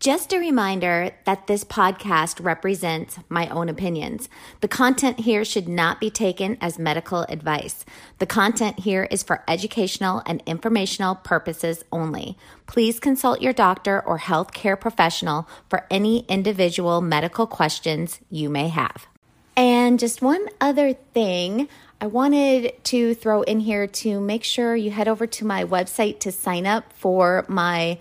Just 0.00 0.32
a 0.32 0.38
reminder 0.38 1.10
that 1.26 1.46
this 1.46 1.62
podcast 1.62 2.42
represents 2.42 3.18
my 3.28 3.48
own 3.48 3.68
opinions. 3.68 4.30
The 4.62 4.66
content 4.66 5.20
here 5.20 5.44
should 5.44 5.68
not 5.68 6.00
be 6.00 6.08
taken 6.08 6.56
as 6.62 6.78
medical 6.78 7.24
advice. 7.28 7.84
The 8.18 8.24
content 8.24 8.78
here 8.78 9.06
is 9.10 9.22
for 9.22 9.44
educational 9.46 10.22
and 10.24 10.42
informational 10.46 11.16
purposes 11.16 11.84
only. 11.92 12.38
Please 12.66 12.98
consult 12.98 13.42
your 13.42 13.52
doctor 13.52 14.00
or 14.00 14.18
healthcare 14.18 14.80
professional 14.80 15.46
for 15.68 15.84
any 15.90 16.20
individual 16.28 17.02
medical 17.02 17.46
questions 17.46 18.20
you 18.30 18.48
may 18.48 18.68
have. 18.68 19.06
And 19.54 20.00
just 20.00 20.22
one 20.22 20.48
other 20.62 20.94
thing. 20.94 21.68
I 22.00 22.06
wanted 22.06 22.82
to 22.84 23.12
throw 23.12 23.42
in 23.42 23.60
here 23.60 23.86
to 23.86 24.18
make 24.18 24.44
sure 24.44 24.74
you 24.74 24.90
head 24.92 25.08
over 25.08 25.26
to 25.26 25.44
my 25.44 25.62
website 25.62 26.20
to 26.20 26.32
sign 26.32 26.64
up 26.64 26.90
for 26.94 27.44
my 27.48 27.98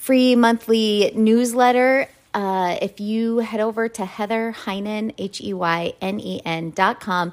free 0.00 0.34
monthly 0.34 1.12
newsletter. 1.14 2.08
Uh, 2.32 2.78
if 2.80 3.00
you 3.00 3.38
head 3.38 3.60
over 3.60 3.88
to 3.88 4.04
Heather 4.04 4.54
Heynen, 4.64 5.12
H 5.18 5.42
E 5.42 5.52
Y 5.52 5.92
N 6.00 6.18
E 6.18 6.40
N 6.44 6.70
dot 6.70 7.00
com, 7.00 7.32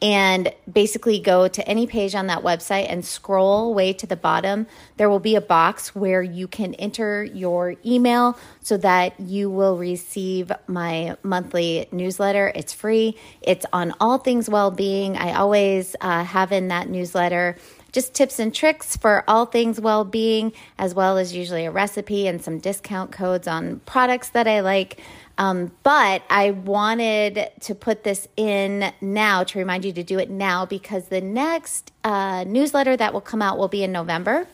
and 0.00 0.52
basically 0.70 1.18
go 1.18 1.48
to 1.48 1.66
any 1.66 1.86
page 1.86 2.14
on 2.14 2.26
that 2.28 2.42
website 2.42 2.86
and 2.88 3.04
scroll 3.04 3.74
way 3.74 3.92
to 3.94 4.06
the 4.06 4.16
bottom, 4.16 4.66
there 4.96 5.08
will 5.08 5.18
be 5.18 5.34
a 5.34 5.40
box 5.40 5.94
where 5.94 6.22
you 6.22 6.46
can 6.46 6.74
enter 6.74 7.24
your 7.24 7.74
email 7.84 8.38
so 8.60 8.76
that 8.76 9.18
you 9.18 9.50
will 9.50 9.76
receive 9.78 10.52
my 10.66 11.16
monthly 11.22 11.88
newsletter. 11.90 12.52
It's 12.54 12.72
free, 12.72 13.16
it's 13.40 13.66
on 13.72 13.94
all 13.98 14.18
things 14.18 14.48
well 14.48 14.70
being. 14.70 15.16
I 15.16 15.34
always 15.34 15.96
uh, 16.00 16.22
have 16.22 16.52
in 16.52 16.68
that 16.68 16.88
newsletter 16.88 17.56
just 17.94 18.12
tips 18.12 18.40
and 18.40 18.52
tricks 18.52 18.96
for 18.96 19.22
all 19.28 19.46
things 19.46 19.80
well 19.80 20.04
being, 20.04 20.52
as 20.78 20.94
well 20.94 21.16
as 21.16 21.32
usually 21.32 21.64
a 21.64 21.70
recipe 21.70 22.26
and 22.26 22.42
some 22.42 22.58
discount 22.58 23.12
codes 23.12 23.46
on 23.46 23.80
products 23.86 24.30
that 24.30 24.48
I 24.48 24.60
like. 24.60 25.00
Um, 25.38 25.70
but 25.84 26.22
I 26.28 26.50
wanted 26.50 27.52
to 27.60 27.74
put 27.74 28.02
this 28.02 28.26
in 28.36 28.92
now 29.00 29.44
to 29.44 29.58
remind 29.58 29.84
you 29.84 29.92
to 29.92 30.02
do 30.02 30.18
it 30.18 30.28
now 30.28 30.66
because 30.66 31.06
the 31.06 31.20
next 31.20 31.92
uh, 32.02 32.44
newsletter 32.44 32.96
that 32.96 33.12
will 33.12 33.20
come 33.20 33.40
out 33.40 33.58
will 33.58 33.68
be 33.68 33.84
in 33.84 33.92
November. 33.92 34.48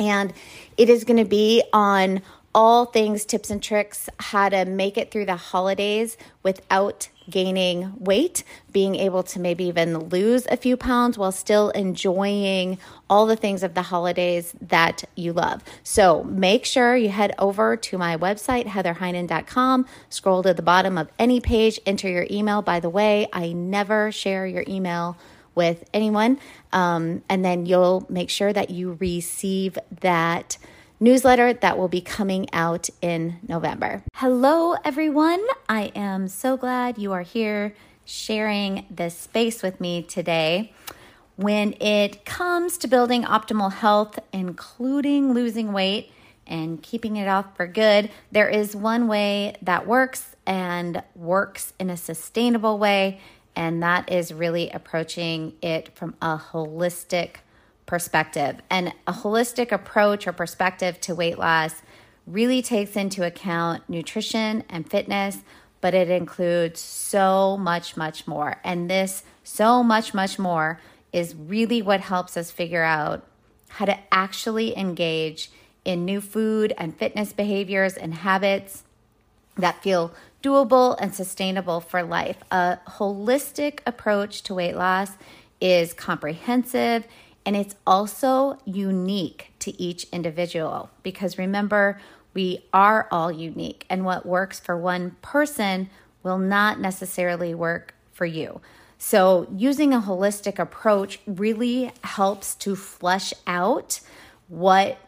And 0.00 0.32
it 0.76 0.90
is 0.90 1.04
going 1.04 1.18
to 1.18 1.28
be 1.28 1.62
on 1.72 2.22
all 2.54 2.86
things 2.86 3.24
tips 3.24 3.50
and 3.50 3.62
tricks 3.62 4.08
how 4.18 4.48
to 4.48 4.64
make 4.64 4.98
it 4.98 5.10
through 5.12 5.26
the 5.26 5.36
holidays 5.36 6.16
without 6.42 7.08
gaining 7.28 7.92
weight, 7.98 8.44
being 8.72 8.94
able 8.94 9.22
to 9.22 9.40
maybe 9.40 9.64
even 9.64 9.98
lose 9.98 10.46
a 10.50 10.56
few 10.56 10.76
pounds 10.76 11.16
while 11.16 11.32
still 11.32 11.70
enjoying 11.70 12.78
all 13.08 13.26
the 13.26 13.36
things 13.36 13.62
of 13.62 13.74
the 13.74 13.82
holidays 13.82 14.54
that 14.60 15.04
you 15.14 15.32
love. 15.32 15.62
So 15.82 16.24
make 16.24 16.64
sure 16.64 16.96
you 16.96 17.08
head 17.08 17.34
over 17.38 17.76
to 17.76 17.98
my 17.98 18.16
website, 18.16 18.66
heatherheynen.com, 18.66 19.86
scroll 20.08 20.42
to 20.42 20.54
the 20.54 20.62
bottom 20.62 20.98
of 20.98 21.08
any 21.18 21.40
page, 21.40 21.80
enter 21.86 22.08
your 22.08 22.26
email. 22.30 22.62
By 22.62 22.80
the 22.80 22.90
way, 22.90 23.26
I 23.32 23.52
never 23.52 24.12
share 24.12 24.46
your 24.46 24.64
email 24.68 25.16
with 25.54 25.88
anyone. 25.94 26.38
Um, 26.72 27.22
and 27.28 27.44
then 27.44 27.66
you'll 27.66 28.06
make 28.08 28.30
sure 28.30 28.52
that 28.52 28.70
you 28.70 28.96
receive 29.00 29.78
that 30.00 30.58
newsletter 31.04 31.52
that 31.52 31.76
will 31.76 31.88
be 31.88 32.00
coming 32.00 32.48
out 32.54 32.88
in 33.02 33.36
November. 33.46 34.02
Hello, 34.14 34.74
everyone. 34.84 35.44
I 35.68 35.92
am 35.94 36.28
so 36.28 36.56
glad 36.56 36.96
you 36.96 37.12
are 37.12 37.20
here 37.20 37.74
sharing 38.06 38.86
this 38.90 39.14
space 39.14 39.62
with 39.62 39.82
me 39.82 40.02
today. 40.02 40.72
When 41.36 41.74
it 41.74 42.24
comes 42.24 42.78
to 42.78 42.88
building 42.88 43.22
optimal 43.24 43.70
health, 43.70 44.18
including 44.32 45.34
losing 45.34 45.74
weight 45.74 46.10
and 46.46 46.82
keeping 46.82 47.16
it 47.16 47.28
off 47.28 47.54
for 47.54 47.66
good, 47.66 48.10
there 48.32 48.48
is 48.48 48.74
one 48.74 49.06
way 49.06 49.56
that 49.60 49.86
works 49.86 50.34
and 50.46 51.02
works 51.14 51.74
in 51.78 51.90
a 51.90 51.98
sustainable 51.98 52.78
way, 52.78 53.20
and 53.54 53.82
that 53.82 54.10
is 54.10 54.32
really 54.32 54.70
approaching 54.70 55.52
it 55.60 55.94
from 55.94 56.14
a 56.22 56.38
holistic 56.38 57.36
perspective. 57.86 58.56
And 58.70 58.92
a 59.06 59.12
holistic 59.12 59.72
approach 59.72 60.26
or 60.26 60.32
perspective 60.32 61.00
to 61.02 61.14
weight 61.14 61.38
loss 61.38 61.82
really 62.26 62.62
takes 62.62 62.96
into 62.96 63.26
account 63.26 63.82
nutrition 63.88 64.64
and 64.68 64.88
fitness, 64.90 65.38
but 65.80 65.94
it 65.94 66.08
includes 66.08 66.80
so 66.80 67.56
much, 67.56 67.96
much 67.96 68.26
more. 68.26 68.60
And 68.64 68.88
this 68.88 69.24
so 69.42 69.82
much, 69.82 70.14
much 70.14 70.38
more 70.38 70.80
is 71.12 71.34
really 71.34 71.82
what 71.82 72.00
helps 72.00 72.36
us 72.36 72.50
figure 72.50 72.82
out 72.82 73.26
how 73.68 73.84
to 73.84 73.98
actually 74.12 74.76
engage 74.76 75.50
in 75.84 76.04
new 76.04 76.20
food 76.20 76.72
and 76.78 76.96
fitness 76.96 77.32
behaviors 77.32 77.94
and 77.96 78.14
habits 78.14 78.84
that 79.56 79.82
feel 79.82 80.12
doable 80.42 80.96
and 81.00 81.14
sustainable 81.14 81.80
for 81.80 82.02
life. 82.02 82.38
A 82.50 82.78
holistic 82.88 83.80
approach 83.86 84.42
to 84.44 84.54
weight 84.54 84.76
loss 84.76 85.12
is 85.60 85.92
comprehensive 85.92 87.06
and 87.46 87.56
it's 87.56 87.74
also 87.86 88.58
unique 88.64 89.52
to 89.60 89.80
each 89.80 90.04
individual 90.12 90.90
because 91.02 91.38
remember, 91.38 92.00
we 92.34 92.64
are 92.72 93.06
all 93.12 93.30
unique, 93.30 93.86
and 93.88 94.04
what 94.04 94.26
works 94.26 94.58
for 94.58 94.76
one 94.76 95.12
person 95.22 95.88
will 96.24 96.38
not 96.38 96.80
necessarily 96.80 97.54
work 97.54 97.94
for 98.12 98.26
you. 98.26 98.60
So, 98.98 99.46
using 99.54 99.92
a 99.92 100.00
holistic 100.00 100.58
approach 100.58 101.20
really 101.26 101.92
helps 102.02 102.54
to 102.56 102.74
flesh 102.74 103.32
out 103.46 104.00
what 104.48 104.98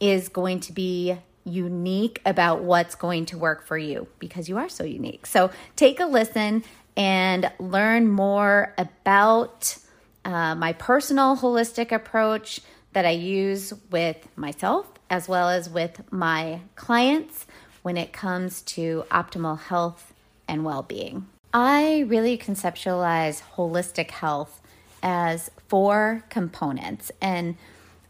is 0.00 0.28
going 0.28 0.60
to 0.60 0.72
be 0.72 1.16
unique 1.44 2.20
about 2.26 2.62
what's 2.62 2.94
going 2.94 3.26
to 3.26 3.38
work 3.38 3.66
for 3.66 3.78
you 3.78 4.08
because 4.18 4.48
you 4.48 4.58
are 4.58 4.68
so 4.68 4.84
unique. 4.84 5.26
So, 5.26 5.50
take 5.76 6.00
a 6.00 6.06
listen 6.06 6.64
and 6.96 7.50
learn 7.58 8.08
more 8.08 8.74
about 8.76 9.78
uh, 10.24 10.54
my 10.54 10.72
personal 10.72 11.36
holistic 11.36 11.92
approach 11.92 12.60
that 12.92 13.06
I 13.06 13.10
use 13.10 13.72
with 13.90 14.28
myself 14.36 14.86
as 15.08 15.28
well 15.28 15.48
as 15.48 15.68
with 15.68 16.00
my 16.12 16.60
clients 16.76 17.46
when 17.82 17.96
it 17.96 18.12
comes 18.12 18.62
to 18.62 19.04
optimal 19.10 19.58
health 19.58 20.12
and 20.46 20.64
well 20.64 20.82
being. 20.82 21.26
I 21.52 22.04
really 22.06 22.38
conceptualize 22.38 23.42
holistic 23.56 24.10
health 24.10 24.60
as 25.02 25.50
four 25.66 26.24
components, 26.28 27.10
and 27.20 27.56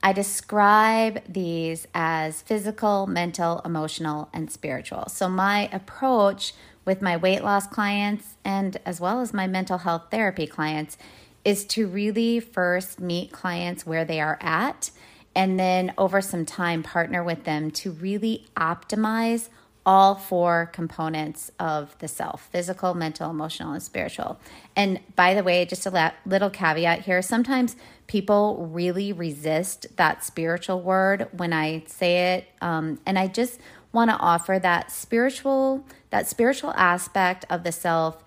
I 0.03 0.12
describe 0.12 1.22
these 1.26 1.87
as 1.94 2.43
physical, 2.43 3.06
mental, 3.06 3.60
emotional, 3.65 4.28
and 4.32 4.50
spiritual. 4.50 5.09
So, 5.09 5.28
my 5.28 5.69
approach 5.72 6.53
with 6.84 7.00
my 7.00 7.16
weight 7.16 7.44
loss 7.44 7.66
clients 7.66 8.37
and 8.44 8.78
as 8.84 9.00
well 9.00 9.20
as 9.20 9.32
my 9.32 9.47
mental 9.47 9.78
health 9.78 10.04
therapy 10.10 10.47
clients 10.47 10.99
is 11.45 11.65
to 11.65 11.87
really 11.87 12.41
first 12.41 13.01
meet 13.01 13.33
clients 13.33 13.87
where 13.87 14.05
they 14.05 14.21
are 14.21 14.39
at 14.41 14.91
and 15.34 15.59
then 15.59 15.93
over 15.97 16.20
some 16.20 16.44
time 16.44 16.82
partner 16.82 17.23
with 17.23 17.44
them 17.44 17.70
to 17.70 17.93
really 17.93 18.47
optimize 18.56 19.49
all 19.87 20.14
four 20.14 20.70
components 20.73 21.50
of 21.59 21.97
the 21.99 22.09
self 22.09 22.49
physical, 22.53 22.94
mental, 22.94 23.31
emotional, 23.31 23.73
and 23.73 23.82
spiritual. 23.82 24.38
And 24.76 25.00
by 25.17 25.35
the 25.35 25.43
way, 25.43 25.64
just 25.64 25.87
a 25.87 26.12
little 26.26 26.50
caveat 26.50 27.00
here 27.00 27.23
sometimes 27.23 27.76
people 28.06 28.69
really 28.70 29.12
resist 29.12 29.87
that 29.97 30.25
spiritual 30.25 30.81
word 30.81 31.29
when 31.32 31.53
I 31.53 31.85
say 31.87 32.35
it. 32.35 32.49
Um, 32.61 33.00
and 33.06 33.19
I 33.19 33.29
just 33.29 33.61
want 33.93 34.11
to 34.11 34.17
offer 34.17 34.59
that 34.61 34.91
spiritual 34.91 35.87
that 36.11 36.29
spiritual 36.29 36.73
aspect 36.73 37.44
of 37.49 37.64
the 37.64 37.73
self 37.73 38.23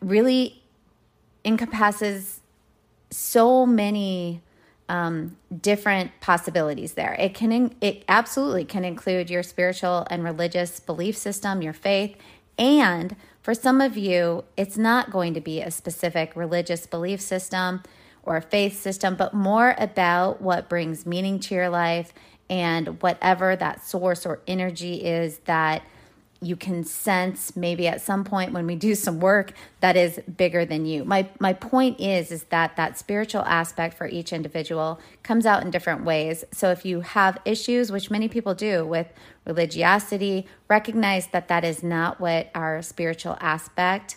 really 0.00 0.62
encompasses 1.44 2.37
so 3.10 3.66
many 3.66 4.42
um, 4.88 5.36
different 5.60 6.12
possibilities 6.20 6.94
there. 6.94 7.14
It 7.18 7.34
can, 7.34 7.52
in, 7.52 7.74
it 7.80 8.04
absolutely 8.08 8.64
can 8.64 8.84
include 8.84 9.28
your 9.28 9.42
spiritual 9.42 10.06
and 10.10 10.24
religious 10.24 10.80
belief 10.80 11.16
system, 11.16 11.62
your 11.62 11.72
faith, 11.74 12.16
and 12.58 13.14
for 13.48 13.54
some 13.54 13.80
of 13.80 13.96
you, 13.96 14.44
it's 14.56 14.76
not 14.76 15.10
going 15.10 15.32
to 15.34 15.40
be 15.40 15.60
a 15.60 15.70
specific 15.70 16.34
religious 16.36 16.86
belief 16.86 17.20
system 17.20 17.82
or 18.22 18.40
faith 18.40 18.78
system, 18.78 19.16
but 19.16 19.32
more 19.32 19.74
about 19.78 20.42
what 20.42 20.68
brings 20.68 21.06
meaning 21.06 21.38
to 21.40 21.54
your 21.54 21.70
life 21.70 22.12
and 22.50 23.00
whatever 23.00 23.56
that 23.56 23.84
source 23.84 24.26
or 24.26 24.40
energy 24.46 24.96
is 24.96 25.38
that 25.46 25.82
you 26.40 26.54
can 26.54 26.84
sense 26.84 27.56
maybe 27.56 27.88
at 27.88 28.00
some 28.00 28.22
point 28.22 28.52
when 28.52 28.66
we 28.66 28.76
do 28.76 28.94
some 28.94 29.18
work 29.18 29.52
that 29.80 29.96
is 29.96 30.20
bigger 30.36 30.64
than 30.64 30.86
you. 30.86 31.04
My 31.04 31.28
my 31.40 31.52
point 31.52 32.00
is 32.00 32.30
is 32.30 32.44
that 32.44 32.76
that 32.76 32.96
spiritual 32.96 33.42
aspect 33.42 33.96
for 33.96 34.06
each 34.06 34.32
individual 34.32 35.00
comes 35.22 35.46
out 35.46 35.62
in 35.62 35.70
different 35.70 36.04
ways. 36.04 36.44
So 36.52 36.70
if 36.70 36.84
you 36.84 37.00
have 37.00 37.38
issues 37.44 37.90
which 37.90 38.10
many 38.10 38.28
people 38.28 38.54
do 38.54 38.86
with 38.86 39.08
religiosity, 39.44 40.46
recognize 40.68 41.26
that 41.28 41.48
that 41.48 41.64
is 41.64 41.82
not 41.82 42.20
what 42.20 42.50
our 42.54 42.82
spiritual 42.82 43.36
aspect 43.40 44.16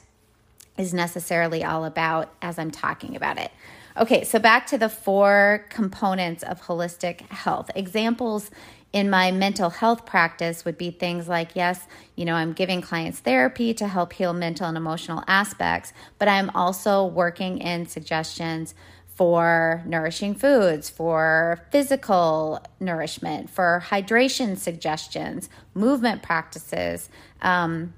is 0.77 0.94
necessarily 0.94 1.63
all 1.63 1.85
about 1.85 2.33
as 2.41 2.59
I'm 2.59 2.71
talking 2.71 3.15
about 3.15 3.38
it. 3.38 3.51
Okay, 3.97 4.23
so 4.23 4.39
back 4.39 4.68
to 4.68 4.77
the 4.77 4.88
four 4.88 5.65
components 5.69 6.44
of 6.44 6.62
holistic 6.62 7.21
health. 7.29 7.69
Examples 7.75 8.50
in 8.94 9.10
my 9.10 9.32
mental 9.32 9.70
health 9.70 10.06
practice 10.06 10.66
would 10.66 10.78
be 10.78 10.92
things 10.92 11.28
like 11.28 11.56
yes, 11.56 11.88
you 12.16 12.26
know, 12.26 12.36
I'm 12.36 12.54
giving 12.54 12.82
clients 12.82 13.20
therapy 13.20 13.74
to 13.76 13.88
help 13.88 14.14
heal 14.14 14.34
mental 14.34 14.68
and 14.68 14.78
emotional 14.78 15.24
aspects, 15.28 15.94
but 16.20 16.28
I'm 16.28 16.50
also 16.52 17.06
working 17.06 17.60
in 17.60 17.86
suggestions 17.86 18.76
for 19.16 19.84
nourishing 19.86 20.34
foods, 20.34 20.90
for 20.90 21.66
physical 21.72 22.60
nourishment, 22.80 23.50
for 23.50 23.84
hydration 23.88 24.58
suggestions, 24.58 25.50
movement 25.74 26.24
practices. 26.24 27.10
Um, 27.42 27.94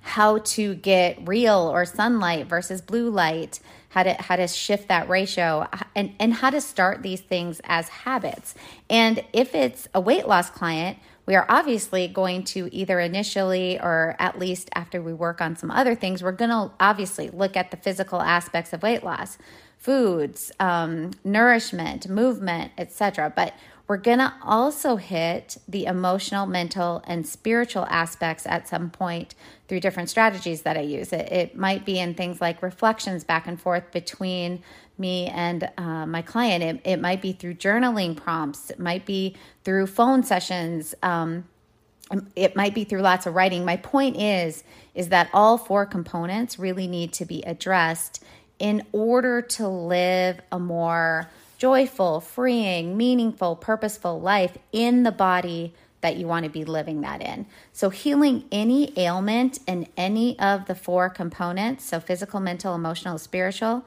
how 0.00 0.38
to 0.38 0.74
get 0.74 1.26
real 1.26 1.70
or 1.72 1.84
sunlight 1.84 2.46
versus 2.46 2.80
blue 2.80 3.10
light, 3.10 3.60
how 3.90 4.02
to 4.02 4.14
how 4.14 4.36
to 4.36 4.46
shift 4.46 4.88
that 4.88 5.08
ratio 5.08 5.66
and 5.94 6.14
and 6.18 6.34
how 6.34 6.50
to 6.50 6.60
start 6.60 7.02
these 7.02 7.20
things 7.20 7.60
as 7.64 7.88
habits. 7.88 8.54
And 8.88 9.22
if 9.32 9.54
it's 9.54 9.88
a 9.94 10.00
weight 10.00 10.26
loss 10.26 10.50
client, 10.50 10.98
we 11.28 11.34
are 11.34 11.44
obviously 11.48 12.08
going 12.08 12.44
to 12.44 12.74
either 12.74 12.98
initially 12.98 13.78
or 13.78 14.16
at 14.18 14.38
least 14.38 14.70
after 14.74 15.02
we 15.02 15.12
work 15.12 15.42
on 15.42 15.56
some 15.56 15.70
other 15.70 15.94
things, 15.94 16.22
we're 16.22 16.32
going 16.32 16.50
to 16.50 16.70
obviously 16.80 17.28
look 17.28 17.54
at 17.54 17.70
the 17.70 17.76
physical 17.76 18.22
aspects 18.22 18.72
of 18.72 18.82
weight 18.82 19.04
loss, 19.04 19.36
foods, 19.76 20.50
um, 20.58 21.10
nourishment, 21.24 22.08
movement, 22.08 22.72
etc. 22.78 23.30
But 23.36 23.52
we're 23.88 23.96
going 23.96 24.18
to 24.18 24.32
also 24.42 24.96
hit 24.96 25.56
the 25.66 25.86
emotional, 25.86 26.46
mental, 26.46 27.02
and 27.06 27.26
spiritual 27.26 27.86
aspects 27.88 28.46
at 28.46 28.68
some 28.68 28.90
point 28.90 29.34
through 29.66 29.80
different 29.80 30.10
strategies 30.10 30.62
that 30.62 30.76
I 30.76 30.82
use. 30.82 31.10
It, 31.12 31.32
it 31.32 31.56
might 31.56 31.86
be 31.86 31.98
in 31.98 32.14
things 32.14 32.38
like 32.40 32.62
reflections 32.62 33.24
back 33.24 33.46
and 33.46 33.60
forth 33.60 33.90
between 33.90 34.62
me 34.98 35.26
and 35.28 35.70
uh, 35.78 36.04
my 36.04 36.20
client. 36.20 36.62
It, 36.62 36.80
it 36.84 37.00
might 37.00 37.22
be 37.22 37.32
through 37.32 37.54
journaling 37.54 38.14
prompts. 38.14 38.68
It 38.68 38.78
might 38.78 39.06
be 39.06 39.36
through 39.64 39.86
phone 39.86 40.22
sessions. 40.22 40.94
Um, 41.02 41.44
it 42.36 42.54
might 42.56 42.74
be 42.74 42.84
through 42.84 43.00
lots 43.00 43.26
of 43.26 43.34
writing. 43.34 43.64
My 43.64 43.76
point 43.76 44.16
is 44.16 44.64
is 44.94 45.10
that 45.10 45.30
all 45.32 45.56
four 45.56 45.86
components 45.86 46.58
really 46.58 46.86
need 46.86 47.12
to 47.12 47.24
be 47.24 47.42
addressed 47.42 48.22
in 48.58 48.84
order 48.92 49.40
to 49.40 49.68
live 49.68 50.40
a 50.50 50.58
more 50.58 51.30
joyful, 51.58 52.20
freeing, 52.20 52.96
meaningful, 52.96 53.56
purposeful 53.56 54.20
life 54.20 54.56
in 54.72 55.02
the 55.02 55.12
body 55.12 55.74
that 56.00 56.16
you 56.16 56.26
want 56.26 56.44
to 56.44 56.50
be 56.50 56.64
living 56.64 57.00
that 57.00 57.20
in. 57.20 57.44
So, 57.72 57.90
healing 57.90 58.44
any 58.52 58.96
ailment 58.98 59.58
in 59.66 59.88
any 59.96 60.38
of 60.38 60.66
the 60.66 60.76
four 60.76 61.10
components 61.10 61.84
so, 61.84 61.98
physical, 62.00 62.40
mental, 62.40 62.74
emotional, 62.74 63.18
spiritual 63.18 63.84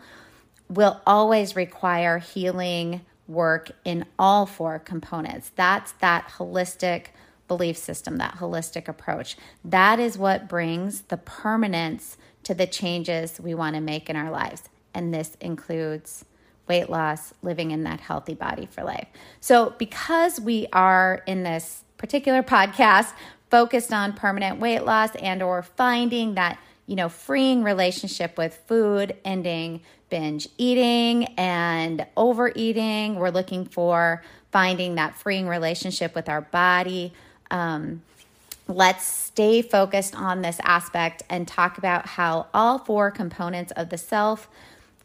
will 0.69 1.01
always 1.07 1.56
require 1.56 2.19
healing 2.19 3.01
work 3.27 3.71
in 3.85 4.06
all 4.19 4.45
four 4.45 4.77
components. 4.77 5.51
That's 5.56 5.94
that 5.94 6.29
holistic 6.38 7.07
belief 7.47 7.77
system, 7.77 8.18
that 8.18 8.35
holistic 8.35 8.88
approach. 8.88 9.38
That 9.63 10.00
is 10.00 10.18
what 10.18 10.50
brings 10.50 11.01
the 11.03 11.18
permanence 11.18 12.18
to 12.44 12.53
the 12.53 12.68
changes 12.68 13.39
we 13.39 13.53
want 13.53 13.75
to 13.75 13.81
make 13.81 14.09
in 14.09 14.15
our 14.15 14.31
lives. 14.31 14.63
And 14.94 15.13
this 15.13 15.35
includes 15.39 16.25
weight 16.71 16.89
loss, 16.89 17.33
living 17.44 17.71
in 17.71 17.83
that 17.83 18.00
healthy 18.00 18.33
body 18.33 18.65
for 18.65 18.81
life. 18.81 19.09
So, 19.41 19.73
because 19.77 20.39
we 20.39 20.68
are 20.71 21.21
in 21.27 21.44
this 21.44 21.83
particular 21.97 22.41
podcast 22.44 23.12
focused 23.50 23.91
on 23.91 24.13
permanent 24.13 24.62
weight 24.62 24.85
loss 24.85 25.13
and 25.18 25.44
or 25.44 25.63
finding 25.63 26.35
that, 26.35 26.57
you 26.88 26.95
know, 26.95 27.09
freeing 27.09 27.62
relationship 27.62 28.38
with 28.38 28.56
food, 28.68 29.18
ending 29.25 29.81
binge 30.09 30.47
eating 30.57 31.25
and 31.38 32.07
overeating, 32.15 33.15
we're 33.15 33.31
looking 33.31 33.65
for 33.65 34.23
finding 34.50 34.95
that 34.95 35.13
freeing 35.13 35.50
relationship 35.50 36.15
with 36.15 36.29
our 36.29 36.39
body. 36.41 37.12
Um, 37.50 38.01
let's 38.69 39.03
stay 39.03 39.62
focused 39.62 40.15
on 40.15 40.41
this 40.41 40.57
aspect 40.63 41.23
and 41.29 41.45
talk 41.45 41.77
about 41.77 42.06
how 42.06 42.47
all 42.53 42.77
four 42.77 43.12
components 43.12 43.73
of 43.73 43.89
the 43.89 43.97
self 43.97 44.47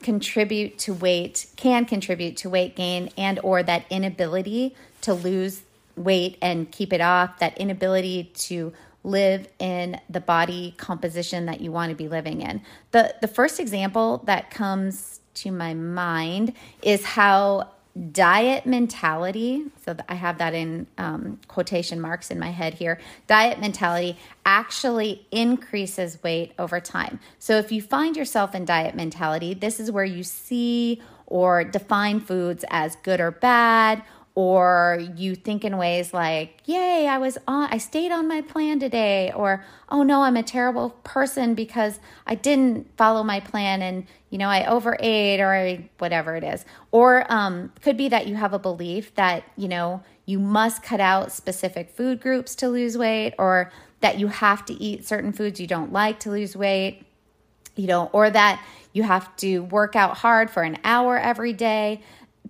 contribute 0.01 0.79
to 0.79 0.95
weight 0.95 1.47
can 1.57 1.85
contribute 1.85 2.37
to 2.39 2.51
weight 2.51 2.77
gain 2.77 3.11
and 3.17 3.39
or 3.43 3.63
that 3.63 3.85
inability 3.91 4.75
to 5.01 5.15
lose 5.15 5.63
weight 5.97 6.37
and 6.43 6.71
keep 6.71 6.93
it 6.93 7.01
off 7.01 7.39
that 7.39 7.57
inability 7.59 8.31
to 8.35 8.73
live 9.03 9.49
in 9.59 10.01
the 10.11 10.21
body 10.21 10.75
composition 10.77 11.47
that 11.47 11.61
you 11.61 11.71
want 11.71 11.91
to 11.91 11.97
be 11.97 12.09
living 12.09 12.43
in. 12.43 12.61
The 12.91 13.15
the 13.21 13.29
first 13.29 13.61
example 13.61 14.23
that 14.27 14.51
comes 14.51 15.21
to 15.35 15.51
my 15.51 15.75
mind 15.75 16.53
is 16.83 17.05
how 17.05 17.71
diet 18.13 18.67
mentality 18.67 19.65
so 19.85 19.97
i 20.09 20.15
have 20.15 20.39
that 20.39 20.53
in 20.53 20.87
um, 20.99 21.39
quotation 21.49 22.01
marks 22.01 22.31
in 22.31 22.39
my 22.39 22.51
head 22.51 22.75
here. 22.75 22.99
Diet 23.27 23.59
mentality 23.59 24.19
actually 24.45 25.27
increases 25.31 26.23
weight 26.23 26.53
over 26.59 26.81
time. 26.81 27.19
So 27.39 27.57
if 27.59 27.73
you 27.73 27.81
find 27.81 28.17
yourself 28.17 28.55
in 28.55 28.65
diet 28.65 28.95
mentality 28.95 29.55
this 29.55 29.81
is 29.81 29.91
where 29.91 30.05
you 30.05 30.23
see 30.23 31.01
or 31.27 31.65
define 31.65 32.21
foods 32.21 32.65
as 32.71 32.97
good 32.97 33.21
or 33.21 33.31
bad 33.31 34.03
or 34.37 35.03
you 35.17 35.35
think 35.35 35.65
in 35.65 35.77
ways 35.77 36.15
like 36.15 36.61
yay 36.67 37.09
i 37.09 37.19
was 37.19 37.37
on 37.49 37.69
i 37.73 37.79
stayed 37.79 38.13
on 38.13 38.29
my 38.29 38.41
plan 38.41 38.79
today 38.79 39.33
or 39.35 39.65
oh 39.89 40.05
no 40.05 40.23
i'm 40.23 40.37
a 40.37 40.43
terrible 40.43 40.91
person 41.03 41.55
because 41.55 41.99
i 42.27 42.35
didn't 42.35 42.87
follow 42.97 43.25
my 43.25 43.41
plan 43.41 43.83
and 43.83 44.07
you 44.31 44.39
know 44.39 44.49
i 44.49 44.65
overate 44.67 45.41
or 45.41 45.53
I, 45.53 45.89
whatever 45.99 46.37
it 46.37 46.45
is. 46.45 46.65
Or 46.91 47.31
um, 47.33 47.73
could 47.83 47.97
be 47.97 48.09
that 48.09 48.27
you 48.27 48.37
have 48.37 48.53
a 48.53 48.59
belief 48.59 49.15
that 49.15 49.45
you 49.57 49.69
know 49.69 50.03
you 50.25 50.39
must 50.39 50.83
cut 50.83 51.01
out 51.01 51.33
specific 51.33 51.91
food 51.91 52.21
groups 52.21 52.55
to 52.57 52.69
lose 52.69 52.97
weight 52.99 53.35
or 53.39 53.71
that 54.01 54.19
you 54.19 54.29
have 54.29 54.65
to 54.67 54.75
eat 54.75 55.07
certain 55.07 55.33
foods 55.33 55.61
you 55.61 55.67
don't 55.67 55.93
like 55.93 56.21
to 56.21 56.31
lose 56.31 56.57
weight 56.57 57.05
you 57.75 57.87
know 57.87 58.11
or 58.13 58.31
that 58.31 58.63
you 58.93 59.03
have 59.03 59.35
to 59.37 59.61
work 59.61 59.95
out 59.95 60.19
hard 60.19 60.51
for 60.51 60.63
an 60.63 60.79
hour 60.85 61.19
every 61.19 61.53
day 61.53 62.03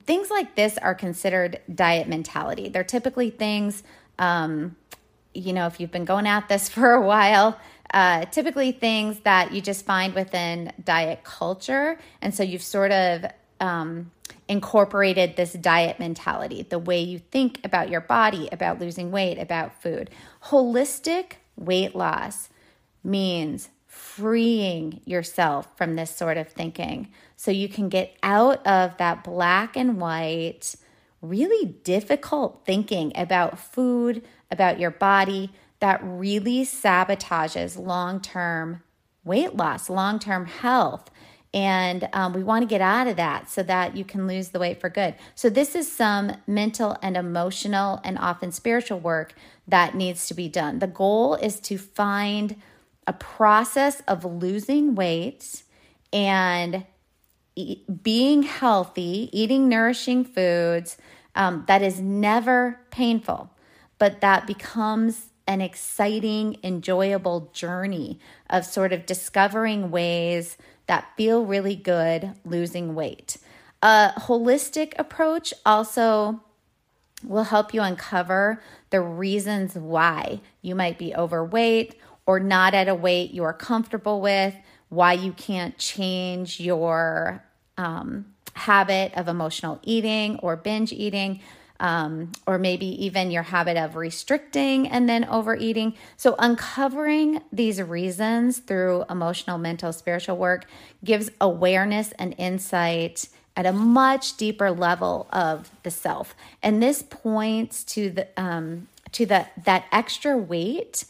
things 0.06 0.30
like 0.30 0.54
this 0.54 0.78
are 0.78 0.94
considered 0.94 1.60
diet 1.72 2.08
mentality. 2.08 2.68
They're 2.68 2.84
typically 2.84 3.30
things, 3.30 3.82
um, 4.18 4.76
you 5.34 5.52
know, 5.52 5.66
if 5.66 5.80
you've 5.80 5.92
been 5.92 6.04
going 6.04 6.26
at 6.26 6.48
this 6.48 6.68
for 6.76 6.92
a 6.92 7.04
while, 7.04 7.58
uh, 7.92 8.24
typically 8.26 8.72
things 8.72 9.20
that 9.20 9.52
you 9.52 9.60
just 9.60 9.84
find 9.84 10.14
within 10.14 10.72
diet 10.82 11.22
culture. 11.24 11.98
And 12.20 12.34
so 12.34 12.42
you've 12.42 12.62
sort 12.62 12.90
of 12.92 13.26
um, 13.60 14.10
incorporated 14.48 15.36
this 15.36 15.52
diet 15.52 15.98
mentality, 15.98 16.62
the 16.62 16.78
way 16.78 17.00
you 17.00 17.18
think 17.18 17.60
about 17.64 17.88
your 17.88 18.00
body, 18.00 18.48
about 18.52 18.80
losing 18.80 19.10
weight, 19.10 19.38
about 19.38 19.80
food. 19.82 20.10
Holistic 20.44 21.32
weight 21.56 21.94
loss 21.94 22.48
means 23.02 23.70
freeing 23.96 25.00
yourself 25.04 25.68
from 25.76 25.96
this 25.96 26.14
sort 26.14 26.36
of 26.36 26.48
thinking 26.48 27.08
so 27.34 27.50
you 27.50 27.68
can 27.68 27.88
get 27.88 28.16
out 28.22 28.64
of 28.66 28.96
that 28.98 29.24
black 29.24 29.76
and 29.76 29.98
white, 29.98 30.76
really 31.22 31.66
difficult 31.82 32.62
thinking 32.64 33.12
about 33.14 33.58
food, 33.58 34.22
about 34.50 34.78
your 34.78 34.90
body 34.90 35.50
that 35.80 36.00
really 36.02 36.62
sabotages 36.62 37.78
long 37.78 38.20
term 38.20 38.82
weight 39.24 39.56
loss, 39.56 39.90
long 39.90 40.18
term 40.18 40.46
health. 40.46 41.10
And 41.54 42.08
um, 42.12 42.34
we 42.34 42.42
want 42.42 42.62
to 42.62 42.66
get 42.66 42.82
out 42.82 43.06
of 43.06 43.16
that 43.16 43.48
so 43.48 43.62
that 43.62 43.96
you 43.96 44.04
can 44.04 44.26
lose 44.26 44.50
the 44.50 44.58
weight 44.58 44.78
for 44.80 44.90
good. 44.90 45.14
So, 45.34 45.48
this 45.48 45.74
is 45.74 45.90
some 45.90 46.36
mental 46.46 46.96
and 47.02 47.16
emotional 47.16 48.00
and 48.04 48.18
often 48.18 48.52
spiritual 48.52 49.00
work 49.00 49.34
that 49.66 49.94
needs 49.94 50.26
to 50.28 50.34
be 50.34 50.48
done. 50.48 50.80
The 50.80 50.86
goal 50.86 51.34
is 51.34 51.58
to 51.60 51.78
find 51.78 52.56
a 53.06 53.12
process 53.12 54.02
of 54.08 54.24
losing 54.24 54.94
weight 54.94 55.62
and 56.12 56.84
being 58.02 58.42
healthy, 58.42 59.30
eating 59.32 59.68
nourishing 59.68 60.24
foods 60.24 60.96
um, 61.34 61.64
that 61.68 61.82
is 61.82 62.00
never 62.00 62.80
painful, 62.90 63.50
but 63.98 64.20
that 64.20 64.46
becomes 64.46 65.30
an 65.46 65.60
exciting, 65.60 66.58
enjoyable 66.64 67.50
journey 67.52 68.18
of 68.50 68.64
sort 68.64 68.92
of 68.92 69.06
discovering 69.06 69.90
ways 69.90 70.56
that 70.86 71.08
feel 71.16 71.44
really 71.44 71.76
good 71.76 72.32
losing 72.44 72.94
weight. 72.94 73.36
A 73.82 74.12
holistic 74.18 74.94
approach 74.98 75.54
also 75.64 76.42
will 77.24 77.44
help 77.44 77.72
you 77.72 77.80
uncover 77.80 78.62
the 78.90 79.00
reasons 79.00 79.74
why 79.74 80.40
you 80.62 80.74
might 80.74 80.98
be 80.98 81.14
overweight 81.14 81.94
or 82.26 82.40
not 82.40 82.74
at 82.74 82.88
a 82.88 82.94
weight 82.94 83.30
you 83.30 83.44
are 83.44 83.52
comfortable 83.52 84.20
with, 84.20 84.54
why 84.88 85.12
you 85.12 85.32
can't 85.32 85.78
change 85.78 86.60
your 86.60 87.42
um, 87.78 88.26
habit 88.54 89.12
of 89.14 89.28
emotional 89.28 89.78
eating 89.82 90.38
or 90.42 90.56
binge 90.56 90.92
eating, 90.92 91.40
um, 91.78 92.32
or 92.46 92.58
maybe 92.58 92.86
even 93.04 93.30
your 93.30 93.42
habit 93.42 93.76
of 93.76 93.96
restricting 93.96 94.88
and 94.88 95.08
then 95.08 95.24
overeating. 95.26 95.94
So, 96.16 96.34
uncovering 96.38 97.42
these 97.52 97.80
reasons 97.82 98.58
through 98.58 99.04
emotional, 99.10 99.58
mental, 99.58 99.92
spiritual 99.92 100.36
work 100.36 100.66
gives 101.04 101.30
awareness 101.40 102.12
and 102.12 102.34
insight 102.38 103.28
at 103.56 103.66
a 103.66 103.72
much 103.72 104.36
deeper 104.36 104.70
level 104.70 105.26
of 105.32 105.70
the 105.82 105.90
self. 105.90 106.34
And 106.62 106.82
this 106.82 107.02
points 107.02 107.84
to 107.84 108.10
the 108.10 108.28
um, 108.36 108.88
to 109.12 109.26
the 109.26 109.46
that 109.64 109.84
extra 109.92 110.36
weight 110.36 111.04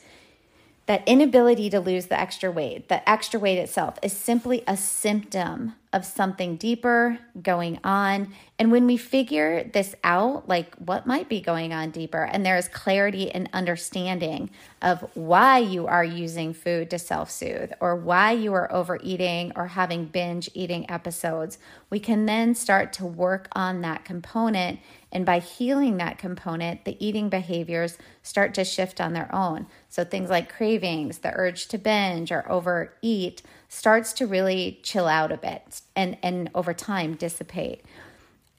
that 0.86 1.02
inability 1.06 1.68
to 1.70 1.80
lose 1.80 2.06
the 2.06 2.18
extra 2.18 2.50
weight, 2.50 2.88
the 2.88 3.08
extra 3.08 3.38
weight 3.38 3.58
itself, 3.58 3.98
is 4.02 4.12
simply 4.12 4.62
a 4.66 4.76
symptom 4.76 5.74
of 5.92 6.04
something 6.04 6.56
deeper 6.56 7.18
going 7.42 7.78
on. 7.82 8.32
And 8.58 8.72
when 8.72 8.86
we 8.86 8.96
figure 8.96 9.64
this 9.64 9.94
out, 10.02 10.48
like 10.48 10.74
what 10.76 11.06
might 11.06 11.28
be 11.28 11.42
going 11.42 11.74
on 11.74 11.90
deeper, 11.90 12.24
and 12.24 12.44
there 12.44 12.56
is 12.56 12.68
clarity 12.68 13.30
and 13.30 13.50
understanding 13.52 14.48
of 14.80 15.04
why 15.12 15.58
you 15.58 15.86
are 15.86 16.04
using 16.04 16.54
food 16.54 16.88
to 16.90 16.98
self 16.98 17.30
soothe 17.30 17.72
or 17.80 17.96
why 17.96 18.32
you 18.32 18.54
are 18.54 18.72
overeating 18.72 19.52
or 19.56 19.66
having 19.66 20.06
binge 20.06 20.48
eating 20.54 20.90
episodes, 20.90 21.58
we 21.90 22.00
can 22.00 22.24
then 22.24 22.54
start 22.54 22.94
to 22.94 23.04
work 23.04 23.48
on 23.52 23.82
that 23.82 24.06
component 24.06 24.80
and 25.12 25.24
by 25.24 25.38
healing 25.38 25.98
that 25.98 26.18
component, 26.18 26.84
the 26.84 26.96
eating 27.04 27.28
behaviors 27.28 27.96
start 28.22 28.52
to 28.54 28.64
shift 28.64 29.00
on 29.00 29.12
their 29.12 29.34
own. 29.34 29.66
So 29.88 30.04
things 30.04 30.28
like 30.28 30.52
cravings, 30.52 31.18
the 31.18 31.32
urge 31.34 31.68
to 31.68 31.78
binge 31.78 32.32
or 32.32 32.50
overeat 32.50 33.40
starts 33.68 34.12
to 34.14 34.26
really 34.26 34.78
chill 34.82 35.06
out 35.06 35.32
a 35.32 35.36
bit 35.36 35.80
and, 35.94 36.18
and 36.22 36.50
over 36.54 36.74
time 36.74 37.14
dissipate. 37.14 37.82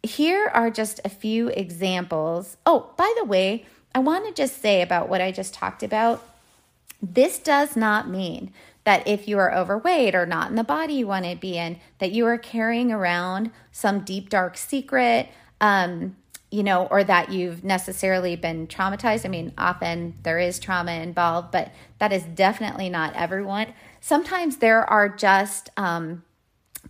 Here 0.04 0.50
are 0.54 0.70
just 0.70 1.00
a 1.04 1.10
few 1.10 1.50
examples. 1.50 2.58
Oh, 2.66 2.92
by 2.98 3.14
the 3.18 3.26
way, 3.26 3.66
I 3.94 4.00
want 4.00 4.28
to 4.28 4.34
just 4.34 4.62
say 4.62 4.82
about 4.82 5.10
what 5.10 5.22
I 5.22 5.32
just 5.32 5.54
talked 5.54 5.84
about. 5.84 6.24
This 7.02 7.40
does 7.40 7.76
not 7.76 8.10
mean 8.10 8.52
that 8.84 9.08
if 9.08 9.28
you 9.28 9.38
are 9.38 9.54
overweight 9.54 10.16
or 10.16 10.26
not 10.26 10.50
in 10.50 10.56
the 10.56 10.64
body 10.64 10.94
you 10.94 11.08
want 11.08 11.26
to 11.26 11.36
be 11.36 11.58
in, 11.58 11.80
that 12.00 12.12
you 12.12 12.26
are 12.26 12.38
carrying 12.38 12.92
around 12.92 13.52
some 13.72 14.02
deep, 14.02 14.30
dark 14.30 14.58
secret. 14.58 15.30
Um, 15.60 16.16
you 16.50 16.64
know, 16.64 16.86
or 16.86 17.04
that 17.04 17.30
you've 17.30 17.64
necessarily 17.64 18.36
been 18.36 18.68
traumatized. 18.68 19.26
I 19.26 19.30
mean, 19.30 19.52
often 19.58 20.16
there 20.24 20.40
is 20.40 20.60
trauma 20.60 20.94
involved, 20.94 21.52
but 21.52 21.74
that 22.00 22.14
is 22.14 22.24
definitely 22.24 22.90
not 22.90 23.14
everyone. 23.16 23.74
Sometimes 24.00 24.58
there 24.58 24.90
are 24.90 25.10
just 25.10 25.70
um, 25.76 26.24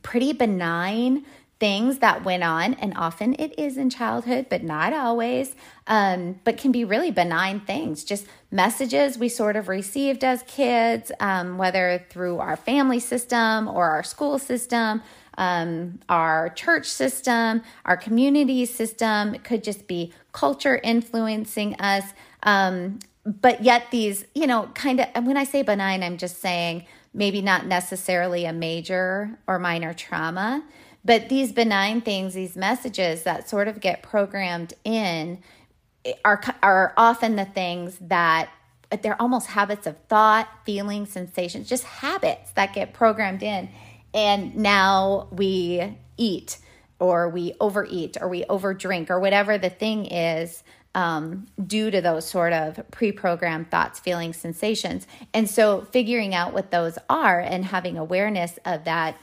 pretty 0.04 0.32
benign 0.32 1.26
things 1.60 2.00
that 2.00 2.24
went 2.24 2.44
on, 2.44 2.76
and 2.76 2.94
often 2.96 3.34
it 3.40 3.58
is 3.58 3.78
in 3.78 3.90
childhood, 3.90 4.46
but 4.50 4.64
not 4.64 4.94
always, 4.94 5.56
um, 5.88 6.40
but 6.44 6.58
can 6.58 6.72
be 6.72 6.86
really 6.86 7.10
benign 7.12 7.60
things, 7.60 8.04
just 8.04 8.28
messages 8.52 9.18
we 9.18 9.28
sort 9.28 9.56
of 9.56 9.68
received 9.68 10.24
as 10.24 10.44
kids, 10.44 11.12
um, 11.20 11.58
whether 11.58 12.06
through 12.10 12.38
our 12.38 12.56
family 12.56 13.00
system 13.00 13.68
or 13.68 13.90
our 13.90 14.04
school 14.04 14.38
system 14.38 15.02
um, 15.38 16.00
our 16.10 16.50
church 16.50 16.88
system, 16.88 17.62
our 17.86 17.96
community 17.96 18.66
system. 18.66 19.36
It 19.36 19.44
could 19.44 19.64
just 19.64 19.88
be 19.88 20.14
culture 20.32 20.78
influencing 20.84 21.76
us. 21.76 22.06
Um, 22.44 23.00
but 23.24 23.64
yet, 23.64 23.88
these, 23.92 24.26
you 24.34 24.48
know, 24.48 24.70
kind 24.74 25.02
of, 25.02 25.26
when 25.26 25.38
I 25.38 25.44
say 25.44 25.62
benign, 25.62 26.02
I'm 26.02 26.18
just 26.18 26.42
saying 26.42 26.86
maybe 27.14 27.42
not 27.42 27.66
necessarily 27.66 28.46
a 28.46 28.54
major 28.54 29.38
or 29.48 29.60
minor 29.60 29.94
trauma, 29.94 30.64
but 31.08 31.30
these 31.30 31.54
benign 31.54 32.02
things, 32.02 32.34
these 32.34 32.58
messages 32.58 33.24
that 33.24 33.50
sort 33.50 33.70
of 33.70 33.80
get 33.80 34.04
programmed 34.04 34.74
in 34.84 35.42
are, 36.26 36.42
are 36.62 36.94
often 36.98 37.38
the 37.38 37.46
things 37.46 37.98
that 38.02 38.50
they're 39.02 39.20
almost 39.22 39.48
habits 39.48 39.88
of 39.88 39.96
thought, 40.10 40.50
feeling, 40.66 41.06
sensations, 41.06 41.70
just 41.70 41.86
habits 41.86 42.52
that 42.52 42.74
get 42.74 42.94
programmed 42.94 43.42
in. 43.42 43.70
And 44.14 44.58
now 44.58 45.30
we 45.32 45.98
eat 46.18 46.58
or 47.00 47.30
we 47.30 47.54
overeat 47.62 48.18
or 48.20 48.28
we 48.28 48.44
overdrink 48.44 49.10
or 49.10 49.22
whatever 49.22 49.58
the 49.58 49.70
thing 49.70 50.08
is 50.08 50.62
um, 50.94 51.48
due 51.66 51.90
to 51.90 52.02
those 52.02 52.28
sort 52.28 52.52
of 52.52 52.82
pre-programmed 52.92 53.72
thoughts 53.72 54.02
feelings 54.02 54.36
sensations. 54.36 55.08
And 55.34 55.50
so 55.50 55.88
figuring 55.92 56.36
out 56.36 56.52
what 56.52 56.70
those 56.70 56.98
are 57.10 57.40
and 57.40 57.64
having 57.64 57.98
awareness 57.98 58.60
of 58.66 58.84
that 58.84 59.16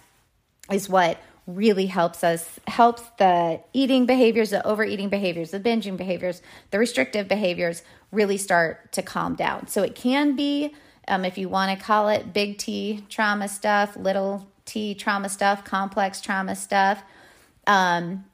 is 0.71 0.89
what 0.89 1.19
really 1.47 1.87
helps 1.87 2.25
us 2.25 2.59
helps 2.67 3.03
the 3.19 3.61
eating 3.73 4.07
behaviors 4.07 4.51
the 4.51 4.67
overeating 4.67 5.09
behaviors 5.11 5.51
the 5.51 5.61
binging 5.61 5.97
behaviors 5.97 6.41
the 6.71 6.79
restrictive 6.79 7.29
behaviors 7.29 7.83
really 8.11 8.39
start 8.39 8.91
to 8.93 9.03
calm 9.03 9.35
down 9.35 9.67
so 9.67 9.83
it 9.83 9.95
can 9.95 10.35
be 10.35 10.75
um, 11.07 11.25
if 11.25 11.37
you 11.37 11.49
want 11.49 11.79
to 11.79 11.85
call 11.85 12.09
it 12.09 12.33
big 12.33 12.57
t 12.57 13.05
trauma 13.11 13.47
stuff 13.47 13.95
little 13.97 14.47
T 14.65 14.95
trauma 14.95 15.29
stuff, 15.29 15.65
complex 15.65 16.21
trauma 16.21 16.57
stuff. 16.57 17.03
Um, 17.67 18.25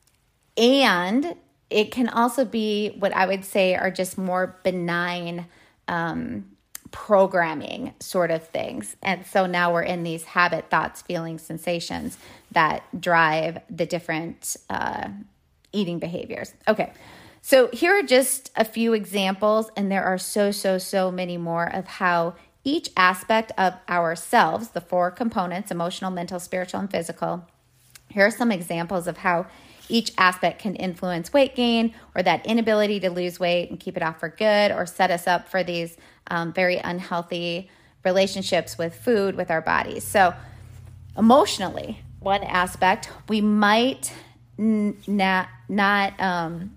and 0.57 1.35
it 1.69 1.90
can 1.93 2.09
also 2.09 2.45
be 2.45 2.90
what 2.99 3.14
I 3.14 3.26
would 3.26 3.45
say 3.45 3.75
are 3.75 3.90
just 3.90 4.19
more 4.19 4.59
benign 4.62 5.47
um, 5.88 6.50
programming 6.90 7.94
sort 8.00 8.30
of 8.30 8.47
things. 8.49 8.97
And 9.02 9.26
so 9.26 9.47
now 9.47 9.73
we're 9.73 9.82
in 9.82 10.02
these 10.02 10.25
habit, 10.25 10.70
thoughts, 10.70 11.02
feelings, 11.02 11.42
sensations 11.42 12.18
that 12.52 12.82
drive 13.00 13.59
the 13.70 13.87
different 13.87 14.56
uh, 14.68 15.09
eating 15.73 15.99
behaviors. 15.99 16.52
Okay. 16.66 16.92
So 17.42 17.68
here 17.73 17.99
are 17.99 18.02
just 18.02 18.50
a 18.54 18.64
few 18.64 18.92
examples, 18.92 19.70
and 19.75 19.90
there 19.90 20.04
are 20.04 20.18
so, 20.18 20.50
so, 20.50 20.76
so 20.76 21.11
many 21.11 21.38
more 21.38 21.64
of 21.73 21.87
how 21.87 22.35
each 22.64 22.90
aspect 22.97 23.52
of 23.56 23.75
ourselves, 23.88 24.70
the 24.70 24.80
four 24.80 25.11
components 25.11 25.70
emotional, 25.70 26.11
mental, 26.11 26.38
spiritual, 26.38 26.80
and 26.80 26.90
physical. 26.90 27.47
Here 28.09 28.26
are 28.26 28.30
some 28.30 28.52
examples 28.52 29.06
of 29.06 29.18
how 29.18 29.47
each 29.90 30.12
aspect 30.18 30.61
can 30.61 30.75
influence 30.76 31.32
weight 31.32 31.54
gain 31.54 31.94
or 32.14 32.23
that 32.23 32.44
inability 32.47 33.00
to 33.00 33.11
lose 33.11 33.40
weight 33.40 33.70
and 33.70 33.78
keep 33.78 33.97
it 33.97 34.02
off 34.02 34.20
for 34.20 34.28
good 34.28 34.73
or 34.73 34.87
set 34.87 35.11
us 35.11 35.26
up 35.26 35.49
for 35.49 35.62
these 35.62 35.97
um, 36.28 36.52
very 36.52 36.78
unhealthy 36.78 37.68
relationships 38.04 38.78
with 38.78 38.94
food, 38.94 39.35
with 39.35 39.50
our 39.50 39.61
bodies. 39.61 40.04
So, 40.04 40.35
emotionally, 41.16 42.00
one 42.20 42.42
aspect, 42.44 43.11
we 43.28 43.40
might 43.40 44.12
not, 44.56 45.49
not 45.68 46.20
um, 46.20 46.76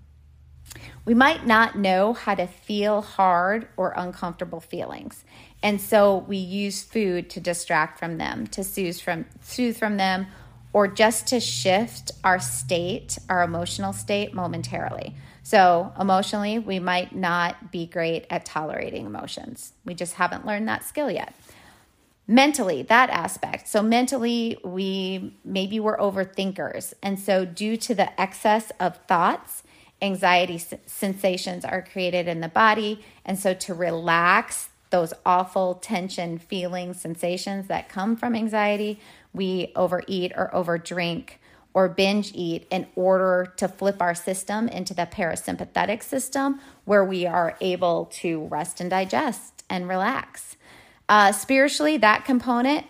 we 1.04 1.14
might 1.14 1.46
not 1.46 1.76
know 1.76 2.14
how 2.14 2.34
to 2.34 2.46
feel 2.46 3.02
hard 3.02 3.68
or 3.76 3.92
uncomfortable 3.96 4.60
feelings. 4.60 5.24
And 5.62 5.80
so 5.80 6.18
we 6.28 6.36
use 6.36 6.82
food 6.82 7.30
to 7.30 7.40
distract 7.40 7.98
from 7.98 8.18
them, 8.18 8.46
to 8.48 8.64
soothe 8.64 9.00
from 9.00 9.26
soothe 9.42 9.76
from 9.76 9.96
them, 9.96 10.26
or 10.74 10.88
just 10.88 11.28
to 11.28 11.40
shift 11.40 12.10
our 12.24 12.40
state, 12.40 13.16
our 13.30 13.42
emotional 13.42 13.92
state 13.92 14.34
momentarily. 14.34 15.14
So, 15.44 15.92
emotionally, 15.98 16.58
we 16.58 16.78
might 16.80 17.14
not 17.14 17.70
be 17.70 17.86
great 17.86 18.26
at 18.28 18.44
tolerating 18.44 19.06
emotions. 19.06 19.72
We 19.84 19.94
just 19.94 20.14
haven't 20.14 20.44
learned 20.44 20.68
that 20.68 20.84
skill 20.84 21.10
yet. 21.10 21.32
Mentally, 22.26 22.82
that 22.82 23.08
aspect. 23.10 23.68
So, 23.68 23.82
mentally, 23.82 24.58
we 24.64 25.36
maybe 25.44 25.78
we're 25.78 25.98
overthinkers. 25.98 26.92
And 27.02 27.20
so, 27.20 27.44
due 27.44 27.76
to 27.76 27.94
the 27.94 28.20
excess 28.20 28.72
of 28.80 28.96
thoughts, 29.06 29.62
anxiety 30.02 30.60
sensations 30.86 31.64
are 31.64 31.82
created 31.82 32.26
in 32.26 32.40
the 32.40 32.48
body. 32.48 33.04
And 33.24 33.38
so, 33.38 33.54
to 33.54 33.74
relax 33.74 34.70
those 34.90 35.12
awful 35.26 35.74
tension 35.74 36.38
feelings, 36.38 37.00
sensations 37.00 37.66
that 37.68 37.88
come 37.88 38.16
from 38.16 38.34
anxiety, 38.34 38.98
we 39.34 39.72
overeat 39.76 40.32
or 40.36 40.50
overdrink 40.54 41.30
or 41.74 41.88
binge 41.88 42.30
eat 42.34 42.66
in 42.70 42.86
order 42.94 43.52
to 43.56 43.66
flip 43.66 44.00
our 44.00 44.14
system 44.14 44.68
into 44.68 44.94
the 44.94 45.06
parasympathetic 45.06 46.02
system 46.02 46.60
where 46.84 47.04
we 47.04 47.26
are 47.26 47.56
able 47.60 48.06
to 48.06 48.46
rest 48.46 48.80
and 48.80 48.90
digest 48.90 49.64
and 49.68 49.88
relax. 49.88 50.56
Uh, 51.08 51.32
spiritually, 51.32 51.96
that 51.98 52.24
component, 52.24 52.86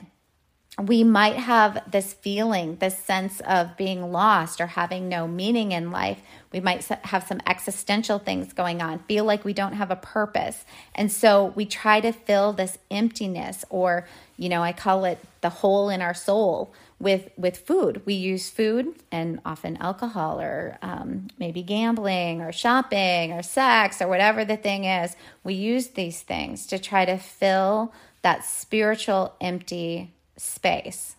we 0.82 1.04
might 1.04 1.36
have 1.36 1.88
this 1.90 2.12
feeling, 2.14 2.76
this 2.76 2.98
sense 2.98 3.40
of 3.40 3.76
being 3.76 4.10
lost 4.10 4.60
or 4.60 4.66
having 4.66 5.08
no 5.08 5.28
meaning 5.28 5.70
in 5.70 5.92
life. 5.92 6.20
We 6.52 6.58
might 6.58 6.84
have 6.84 7.26
some 7.26 7.40
existential 7.46 8.18
things 8.18 8.52
going 8.52 8.82
on, 8.82 8.98
feel 9.00 9.24
like 9.24 9.44
we 9.44 9.52
don't 9.52 9.74
have 9.74 9.92
a 9.92 9.96
purpose. 9.96 10.64
And 10.94 11.12
so 11.12 11.52
we 11.54 11.64
try 11.64 12.00
to 12.00 12.10
fill 12.12 12.52
this 12.52 12.78
emptiness, 12.90 13.64
or, 13.70 14.08
you 14.36 14.48
know, 14.48 14.62
I 14.62 14.72
call 14.72 15.04
it 15.04 15.18
the 15.42 15.48
hole 15.48 15.90
in 15.90 16.02
our 16.02 16.14
soul 16.14 16.72
with 16.98 17.30
with 17.36 17.58
food. 17.58 18.02
We 18.04 18.14
use 18.14 18.50
food 18.50 18.96
and 19.12 19.40
often 19.44 19.76
alcohol 19.76 20.40
or 20.40 20.78
um, 20.82 21.28
maybe 21.38 21.62
gambling 21.62 22.40
or 22.40 22.50
shopping 22.50 23.32
or 23.32 23.42
sex 23.42 24.00
or 24.00 24.08
whatever 24.08 24.44
the 24.44 24.56
thing 24.56 24.84
is. 24.84 25.14
We 25.44 25.54
use 25.54 25.88
these 25.88 26.22
things 26.22 26.66
to 26.68 26.78
try 26.78 27.04
to 27.04 27.16
fill 27.16 27.92
that 28.22 28.44
spiritual 28.44 29.34
empty 29.40 30.13
space. 30.36 31.16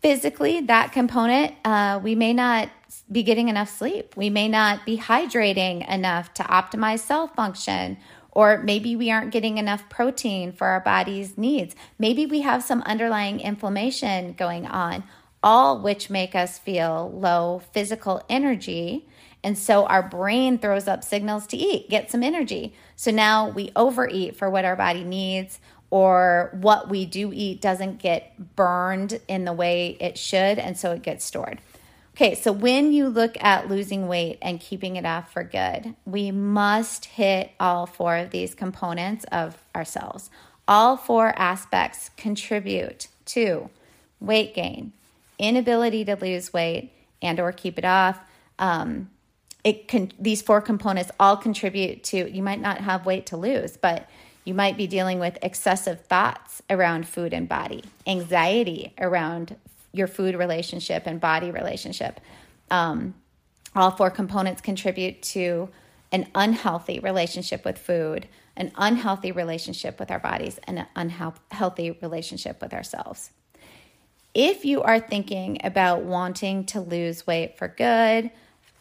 Physically, 0.00 0.60
that 0.62 0.92
component, 0.92 1.54
uh, 1.64 2.00
we 2.02 2.14
may 2.14 2.32
not 2.32 2.68
be 3.10 3.22
getting 3.22 3.48
enough 3.48 3.70
sleep. 3.70 4.16
We 4.16 4.30
may 4.30 4.48
not 4.48 4.84
be 4.84 4.98
hydrating 4.98 5.88
enough 5.88 6.34
to 6.34 6.42
optimize 6.42 7.00
cell 7.00 7.28
function 7.28 7.98
or 8.32 8.62
maybe 8.62 8.96
we 8.96 9.10
aren't 9.10 9.30
getting 9.30 9.58
enough 9.58 9.88
protein 9.88 10.52
for 10.52 10.66
our 10.68 10.80
body's 10.80 11.36
needs. 11.36 11.76
Maybe 11.98 12.26
we 12.26 12.40
have 12.40 12.62
some 12.62 12.82
underlying 12.82 13.40
inflammation 13.40 14.32
going 14.32 14.66
on, 14.66 15.04
all 15.42 15.78
which 15.78 16.10
make 16.10 16.34
us 16.34 16.58
feel 16.58 17.12
low 17.14 17.62
physical 17.72 18.22
energy. 18.28 19.06
And 19.44 19.58
so 19.58 19.86
our 19.86 20.02
brain 20.02 20.56
throws 20.56 20.88
up 20.88 21.04
signals 21.04 21.46
to 21.48 21.56
eat, 21.56 21.90
get 21.90 22.10
some 22.10 22.22
energy. 22.22 22.74
So 22.96 23.10
now 23.10 23.48
we 23.50 23.70
overeat 23.76 24.36
for 24.36 24.48
what 24.48 24.64
our 24.64 24.76
body 24.76 25.04
needs, 25.04 25.60
or 25.92 26.48
what 26.54 26.88
we 26.88 27.04
do 27.04 27.30
eat 27.34 27.60
doesn't 27.60 27.98
get 27.98 28.56
burned 28.56 29.20
in 29.28 29.44
the 29.44 29.52
way 29.52 29.94
it 30.00 30.16
should, 30.16 30.58
and 30.58 30.74
so 30.74 30.92
it 30.92 31.02
gets 31.02 31.22
stored. 31.22 31.60
Okay, 32.16 32.34
so 32.34 32.50
when 32.50 32.94
you 32.94 33.10
look 33.10 33.36
at 33.44 33.68
losing 33.68 34.08
weight 34.08 34.38
and 34.40 34.58
keeping 34.58 34.96
it 34.96 35.04
off 35.04 35.30
for 35.30 35.44
good, 35.44 35.94
we 36.06 36.30
must 36.30 37.04
hit 37.04 37.50
all 37.60 37.84
four 37.84 38.16
of 38.16 38.30
these 38.30 38.54
components 38.54 39.26
of 39.30 39.58
ourselves. 39.76 40.30
All 40.66 40.96
four 40.96 41.38
aspects 41.38 42.08
contribute 42.16 43.08
to 43.26 43.68
weight 44.18 44.54
gain, 44.54 44.94
inability 45.38 46.06
to 46.06 46.16
lose 46.16 46.54
weight 46.54 46.90
and 47.20 47.38
or 47.38 47.52
keep 47.52 47.76
it 47.76 47.84
off. 47.84 48.18
Um, 48.58 49.10
it 49.62 49.88
can 49.88 50.10
these 50.18 50.40
four 50.40 50.62
components 50.62 51.10
all 51.20 51.36
contribute 51.36 52.02
to 52.04 52.30
you 52.34 52.42
might 52.42 52.62
not 52.62 52.78
have 52.78 53.04
weight 53.04 53.26
to 53.26 53.36
lose, 53.36 53.76
but 53.76 54.08
you 54.44 54.54
might 54.54 54.76
be 54.76 54.86
dealing 54.86 55.18
with 55.18 55.38
excessive 55.42 56.00
thoughts 56.06 56.62
around 56.68 57.06
food 57.06 57.32
and 57.32 57.48
body, 57.48 57.84
anxiety 58.06 58.92
around 58.98 59.56
your 59.92 60.06
food 60.06 60.34
relationship 60.34 61.04
and 61.06 61.20
body 61.20 61.50
relationship. 61.50 62.20
Um, 62.70 63.14
all 63.74 63.90
four 63.90 64.10
components 64.10 64.60
contribute 64.60 65.22
to 65.22 65.68
an 66.10 66.26
unhealthy 66.34 66.98
relationship 66.98 67.64
with 67.64 67.78
food, 67.78 68.26
an 68.56 68.72
unhealthy 68.76 69.32
relationship 69.32 69.98
with 69.98 70.10
our 70.10 70.18
bodies, 70.18 70.58
and 70.64 70.78
an 70.80 70.86
unhealthy 70.96 71.92
relationship 72.02 72.60
with 72.60 72.74
ourselves. 72.74 73.30
If 74.34 74.64
you 74.64 74.82
are 74.82 75.00
thinking 75.00 75.58
about 75.62 76.02
wanting 76.02 76.64
to 76.66 76.80
lose 76.80 77.26
weight 77.26 77.58
for 77.58 77.68
good, 77.68 78.30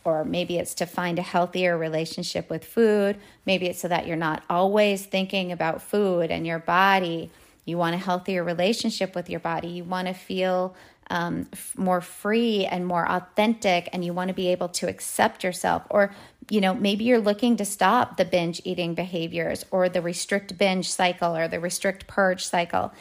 or 0.03 0.25
maybe 0.25 0.57
it's 0.57 0.73
to 0.75 0.85
find 0.85 1.19
a 1.19 1.23
healthier 1.23 1.77
relationship 1.77 2.49
with 2.49 2.65
food, 2.65 3.17
maybe 3.45 3.67
it's 3.67 3.81
so 3.81 3.87
that 3.87 4.07
you're 4.07 4.17
not 4.17 4.43
always 4.49 5.05
thinking 5.05 5.51
about 5.51 5.81
food 5.81 6.31
and 6.31 6.45
your 6.45 6.59
body. 6.59 7.29
You 7.65 7.77
want 7.77 7.95
a 7.95 7.99
healthier 7.99 8.43
relationship 8.43 9.15
with 9.15 9.29
your 9.29 9.39
body. 9.39 9.67
You 9.67 9.83
want 9.83 10.07
to 10.07 10.13
feel 10.13 10.75
um, 11.11 11.47
f- 11.51 11.77
more 11.77 12.01
free 12.01 12.65
and 12.65 12.87
more 12.87 13.07
authentic 13.07 13.89
and 13.91 14.03
you 14.03 14.13
want 14.13 14.29
to 14.29 14.33
be 14.33 14.47
able 14.47 14.69
to 14.69 14.87
accept 14.87 15.43
yourself 15.43 15.83
or 15.89 16.15
you 16.49 16.61
know 16.61 16.73
maybe 16.73 17.03
you're 17.03 17.19
looking 17.19 17.57
to 17.57 17.65
stop 17.65 18.15
the 18.15 18.23
binge 18.23 18.61
eating 18.63 18.95
behaviors 18.95 19.65
or 19.71 19.89
the 19.89 20.01
restrict 20.01 20.57
binge 20.57 20.89
cycle 20.89 21.35
or 21.35 21.49
the 21.49 21.59
restrict 21.59 22.07
purge 22.07 22.45
cycle 22.45 22.93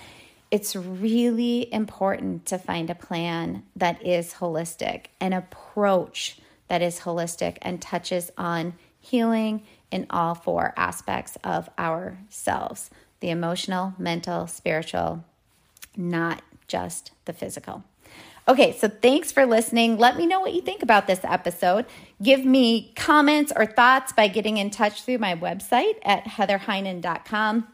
it's 0.50 0.75
really 0.75 1.73
important 1.73 2.45
to 2.47 2.59
find 2.59 2.90
a 2.90 2.95
plan 2.97 3.62
that 3.76 4.04
is 4.04 4.35
holistic 4.35 5.04
an 5.21 5.33
approach 5.33 6.39
that 6.70 6.80
is 6.80 7.00
holistic 7.00 7.58
and 7.60 7.82
touches 7.82 8.30
on 8.38 8.74
healing 8.98 9.62
in 9.90 10.06
all 10.08 10.34
four 10.34 10.72
aspects 10.76 11.36
of 11.42 11.68
ourselves 11.78 12.90
the 13.18 13.28
emotional 13.28 13.92
mental 13.98 14.46
spiritual 14.46 15.24
not 15.96 16.40
just 16.66 17.11
the 17.24 17.33
physical 17.33 17.85
Okay, 18.48 18.76
so 18.76 18.88
thanks 18.88 19.30
for 19.30 19.46
listening. 19.46 19.96
Let 19.96 20.16
me 20.16 20.26
know 20.26 20.40
what 20.40 20.54
you 20.54 20.61
think 20.61 20.83
about 20.83 21.06
this 21.06 21.20
episode. 21.22 21.87
Give 22.20 22.44
me 22.44 22.92
comments 22.96 23.52
or 23.54 23.64
thoughts 23.64 24.12
by 24.12 24.26
getting 24.26 24.56
in 24.56 24.70
touch 24.70 25.02
through 25.02 25.18
my 25.18 25.37
website 25.37 25.96
at 26.02 26.24
heatherheynen.com. 26.24 27.68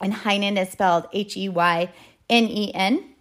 And 0.00 0.12
Heynen 0.12 0.60
is 0.60 0.70
spelled 0.70 1.06
H 1.12 1.36
E 1.36 1.48
Y 1.48 1.92
N 2.28 2.44
E 2.48 2.72
N. 2.74 3.14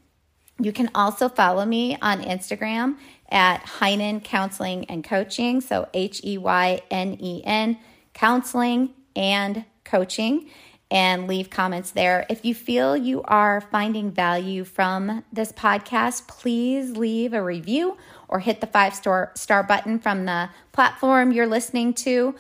You 0.60 0.72
can 0.72 0.90
also 0.96 1.30
follow 1.30 1.66
me 1.66 1.98
on 2.02 2.24
Instagram 2.24 2.98
at 3.30 3.64
Heynen 3.66 4.24
Counseling 4.24 4.86
and 4.86 5.04
Coaching. 5.04 5.62
So 5.62 5.90
H 5.94 6.22
E 6.24 6.38
Y 6.38 6.82
N 6.90 7.18
E 7.20 7.42
N, 7.46 7.78
counseling 8.14 8.94
and 9.16 9.66
coaching 9.84 10.50
and 10.90 11.28
leave 11.28 11.50
comments 11.50 11.92
there. 11.92 12.26
If 12.30 12.46
you 12.46 12.56
feel 12.56 12.96
you 12.96 13.22
are 13.24 13.62
finding 13.62 14.12
value 14.12 14.64
from 14.64 15.24
this 15.34 15.52
podcast, 15.52 16.28
please 16.28 16.96
leave 16.96 17.34
a 17.34 17.44
review 17.44 17.98
or 18.30 18.40
hit 18.40 18.62
the 18.62 18.68
five 18.68 18.96
star, 18.96 19.32
star 19.36 19.64
button 19.64 20.00
from 20.00 20.26
the 20.26 20.50
platform 20.72 21.32
you're 21.32 21.48
listening 21.48 21.94
to. 21.94 22.36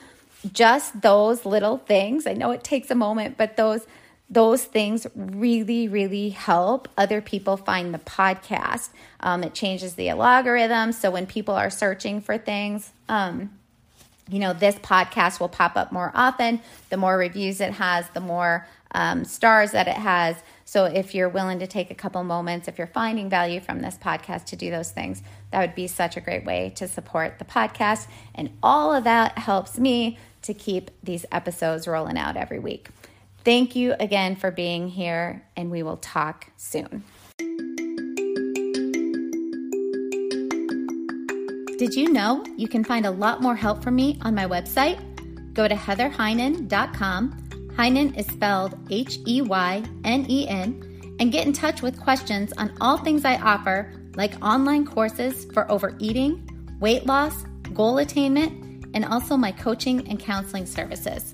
Just 0.53 1.01
those 1.01 1.45
little 1.45 1.77
things. 1.77 2.25
I 2.25 2.33
know 2.33 2.51
it 2.51 2.63
takes 2.63 2.89
a 2.89 2.95
moment, 2.95 3.37
but 3.37 3.57
those 3.57 3.85
those 4.29 4.65
things 4.65 5.07
really, 5.15 5.87
really 5.87 6.29
help 6.29 6.89
other 6.97 7.21
people 7.21 7.55
find 7.55 7.93
the 7.93 7.99
podcast. 7.99 8.89
Um, 9.21 9.43
it 9.43 9.53
changes 9.53 9.95
the 9.95 10.09
algorithm. 10.09 10.91
So 10.91 11.11
when 11.11 11.25
people 11.25 11.55
are 11.55 11.69
searching 11.69 12.19
for 12.19 12.37
things, 12.37 12.91
um, 13.07 13.51
you 14.29 14.39
know, 14.39 14.51
this 14.51 14.75
podcast 14.75 15.39
will 15.39 15.47
pop 15.47 15.77
up 15.77 15.91
more 15.91 16.11
often. 16.13 16.59
The 16.89 16.97
more 16.97 17.17
reviews 17.17 17.61
it 17.61 17.73
has, 17.73 18.09
the 18.09 18.19
more 18.19 18.67
um, 18.91 19.23
stars 19.23 19.71
that 19.71 19.87
it 19.87 19.95
has. 19.95 20.35
So 20.65 20.83
if 20.83 21.15
you're 21.15 21.29
willing 21.29 21.59
to 21.59 21.67
take 21.67 21.91
a 21.91 21.95
couple 21.95 22.21
moments, 22.23 22.67
if 22.67 22.77
you're 22.77 22.87
finding 22.87 23.29
value 23.29 23.61
from 23.61 23.79
this 23.79 23.97
podcast 23.97 24.45
to 24.45 24.57
do 24.57 24.69
those 24.69 24.91
things, 24.91 25.21
that 25.51 25.61
would 25.61 25.75
be 25.75 25.87
such 25.87 26.17
a 26.17 26.21
great 26.21 26.43
way 26.43 26.73
to 26.75 26.89
support 26.89 27.39
the 27.39 27.45
podcast. 27.45 28.07
And 28.35 28.49
all 28.61 28.93
of 28.93 29.05
that 29.05 29.37
helps 29.37 29.79
me 29.79 30.17
to 30.41 30.53
keep 30.53 30.91
these 31.01 31.25
episodes 31.31 31.87
rolling 31.87 32.17
out 32.17 32.35
every 32.35 32.59
week. 32.59 32.89
Thank 33.47 33.77
you 33.77 33.95
again 34.01 34.35
for 34.35 34.51
being 34.51 34.89
here, 34.89 35.41
and 35.55 35.71
we 35.71 35.81
will 35.81 35.95
talk 35.95 36.47
soon. 36.57 37.01
Did 41.77 41.95
you 41.95 42.11
know 42.11 42.43
you 42.57 42.67
can 42.67 42.83
find 42.83 43.05
a 43.05 43.11
lot 43.11 43.41
more 43.41 43.55
help 43.55 43.81
from 43.81 43.95
me 43.95 44.19
on 44.21 44.35
my 44.35 44.45
website? 44.45 44.99
Go 45.53 45.65
to 45.65 45.75
heatherheynen.com. 45.75 47.71
Heynen 47.77 48.19
is 48.19 48.27
spelled 48.27 48.77
H 48.89 49.19
E 49.25 49.41
Y 49.41 49.81
N 50.03 50.25
E 50.27 50.45
N, 50.49 51.15
and 51.21 51.31
get 51.31 51.47
in 51.47 51.53
touch 51.53 51.81
with 51.81 51.97
questions 51.97 52.51
on 52.57 52.73
all 52.81 52.97
things 52.97 53.23
I 53.23 53.37
offer, 53.37 53.93
like 54.17 54.33
online 54.43 54.85
courses 54.85 55.45
for 55.53 55.71
overeating, 55.71 56.49
weight 56.81 57.05
loss, 57.05 57.45
goal 57.73 57.99
attainment, 57.99 58.87
and 58.93 59.05
also 59.05 59.37
my 59.37 59.53
coaching 59.53 60.05
and 60.09 60.19
counseling 60.19 60.65
services. 60.65 61.33